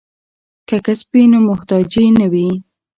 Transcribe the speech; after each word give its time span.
که 0.67 0.75
کسب 0.85 1.07
وي 1.13 1.23
نو 1.31 1.37
محتاجی 1.47 2.05
نه 2.19 2.25
وي. 2.31 2.47